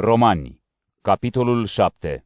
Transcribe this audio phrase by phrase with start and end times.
[0.00, 0.60] Romani,
[1.00, 2.24] capitolul 7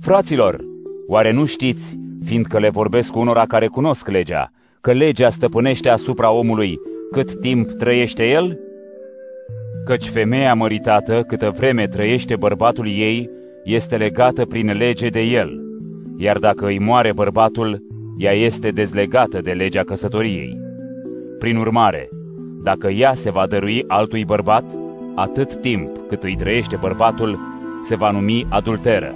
[0.00, 0.64] Fraților,
[1.06, 6.30] oare nu știți, fiindcă le vorbesc cu unora care cunosc legea, că legea stăpânește asupra
[6.30, 6.78] omului
[7.10, 8.58] cât timp trăiește el?
[9.84, 13.30] Căci femeia măritată, câtă vreme trăiește bărbatul ei,
[13.64, 15.60] este legată prin lege de el,
[16.16, 17.82] iar dacă îi moare bărbatul,
[18.18, 20.60] ea este dezlegată de legea căsătoriei.
[21.38, 22.08] Prin urmare,
[22.62, 24.87] dacă ea se va dărui altui bărbat,
[25.18, 27.38] atât timp cât îi trăiește bărbatul,
[27.82, 29.14] se va numi adulteră.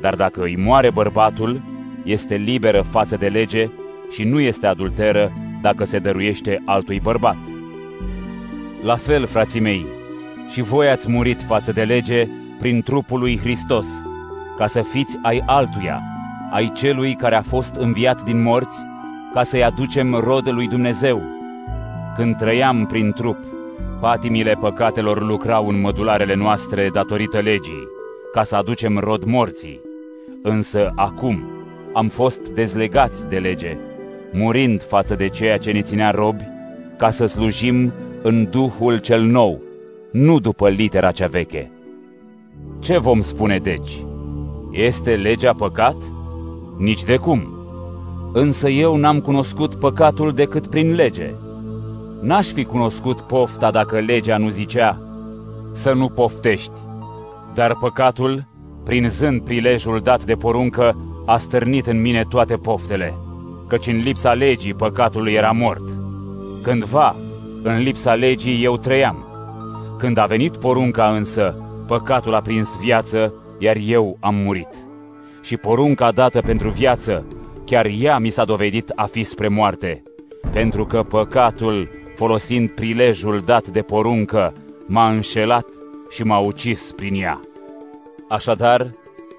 [0.00, 1.62] Dar dacă îi moare bărbatul,
[2.04, 3.70] este liberă față de lege
[4.10, 5.32] și nu este adulteră
[5.62, 7.36] dacă se dăruiește altui bărbat.
[8.82, 9.86] La fel, frații mei,
[10.48, 13.86] și voi ați murit față de lege prin trupul lui Hristos,
[14.58, 16.02] ca să fiți ai altuia,
[16.52, 18.78] ai celui care a fost înviat din morți,
[19.34, 21.22] ca să-i aducem rod lui Dumnezeu.
[22.16, 23.36] Când trăiam prin trup,
[24.00, 27.88] patimile păcatelor lucrau în mădularele noastre datorită legii,
[28.32, 29.80] ca să aducem rod morții.
[30.42, 31.42] Însă acum
[31.92, 33.76] am fost dezlegați de lege,
[34.32, 36.44] murind față de ceea ce ne ținea robi,
[36.96, 39.60] ca să slujim în Duhul cel nou,
[40.10, 41.70] nu după litera cea veche.
[42.78, 44.04] Ce vom spune deci?
[44.70, 45.96] Este legea păcat?
[46.76, 47.52] Nici de cum.
[48.32, 51.34] Însă eu n-am cunoscut păcatul decât prin lege.
[52.20, 55.02] N-aș fi cunoscut pofta dacă legea nu zicea
[55.72, 56.72] să nu poftești.
[57.54, 58.46] Dar păcatul,
[58.84, 60.96] prinzând prilejul dat de poruncă,
[61.26, 63.14] a stârnit în mine toate poftele,
[63.68, 65.90] căci în lipsa legii păcatul era mort.
[66.62, 67.14] Cândva,
[67.62, 69.24] în lipsa legii, eu trăiam.
[69.98, 74.68] Când a venit porunca însă, păcatul a prins viață, iar eu am murit.
[75.42, 77.26] Și porunca dată pentru viață,
[77.64, 80.02] chiar ea mi s-a dovedit a fi spre moarte,
[80.52, 84.54] pentru că păcatul, folosind prilejul dat de poruncă,
[84.86, 85.66] m-a înșelat
[86.10, 87.40] și m-a ucis prin ea.
[88.28, 88.86] Așadar,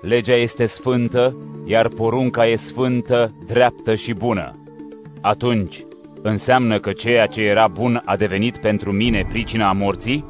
[0.01, 1.35] legea este sfântă,
[1.65, 4.55] iar porunca e sfântă, dreaptă și bună.
[5.21, 5.83] Atunci,
[6.21, 10.25] înseamnă că ceea ce era bun a devenit pentru mine pricina a morții?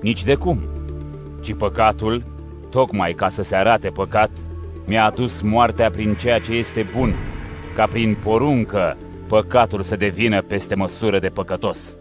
[0.00, 0.60] Nici de cum,
[1.42, 2.22] ci păcatul,
[2.70, 4.30] tocmai ca să se arate păcat,
[4.86, 7.14] mi-a adus moartea prin ceea ce este bun,
[7.74, 8.96] ca prin poruncă
[9.28, 11.96] păcatul să devină peste măsură de păcătos.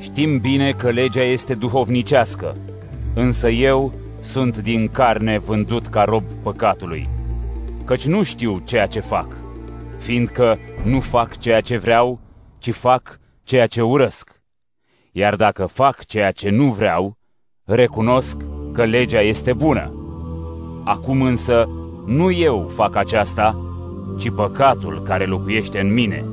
[0.00, 2.56] Știm bine că legea este duhovnicească,
[3.14, 7.08] însă eu sunt din carne vândut ca rob păcatului,
[7.84, 9.26] căci nu știu ceea ce fac,
[9.98, 12.20] fiindcă nu fac ceea ce vreau,
[12.58, 14.40] ci fac ceea ce urăsc.
[15.12, 17.16] Iar dacă fac ceea ce nu vreau,
[17.64, 18.36] recunosc
[18.72, 19.92] că legea este bună.
[20.84, 21.68] Acum însă
[22.06, 23.65] nu eu fac aceasta,
[24.16, 26.24] ci păcatul care locuiește în mine.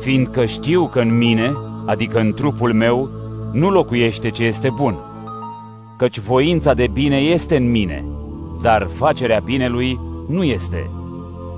[0.00, 1.52] Fiindcă știu că în mine,
[1.86, 3.08] adică în trupul meu,
[3.52, 4.98] nu locuiește ce este bun.
[5.96, 8.04] Căci voința de bine este în mine,
[8.62, 10.90] dar facerea binelui nu este.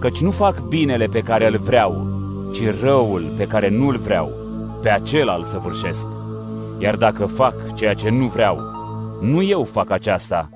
[0.01, 2.07] Căci nu fac binele pe care îl vreau,
[2.53, 4.31] ci răul pe care nu-l vreau,
[4.83, 6.07] pe acela îl săvârșesc.
[6.79, 8.61] Iar dacă fac ceea ce nu vreau,
[9.21, 10.49] nu eu fac aceasta,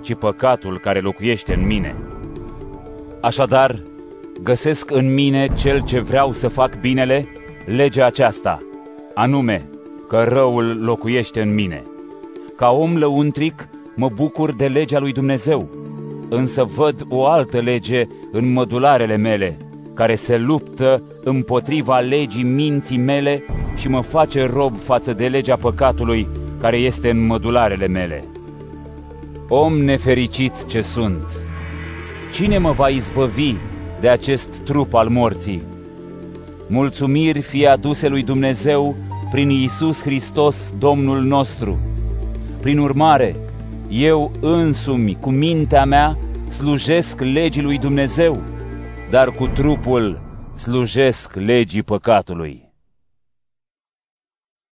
[0.00, 1.96] ci păcatul care locuiește în mine.
[3.20, 3.82] Așadar,
[4.42, 7.28] găsesc în mine cel ce vreau să fac binele,
[7.66, 8.58] legea aceasta,
[9.14, 9.68] anume
[10.08, 11.82] că răul locuiește în mine.
[12.56, 15.68] Ca om lăuntric, mă bucur de legea lui Dumnezeu,
[16.28, 19.58] însă văd o altă lege în mădularele mele,
[19.94, 23.44] care se luptă împotriva legii minții mele
[23.76, 26.26] și mă face rob față de legea păcatului
[26.60, 28.24] care este în mădularele mele.
[29.48, 31.49] Om nefericit ce sunt!
[32.40, 33.54] Cine mă va izbăvi
[34.00, 35.62] de acest trup al morții?
[36.68, 38.96] Mulțumiri fie aduse lui Dumnezeu
[39.30, 41.78] prin Iisus Hristos, Domnul nostru.
[42.60, 43.36] Prin urmare,
[43.88, 46.16] eu însumi, cu mintea mea,
[46.48, 48.42] slujesc legii lui Dumnezeu,
[49.10, 50.20] dar cu trupul
[50.54, 52.69] slujesc legii păcatului.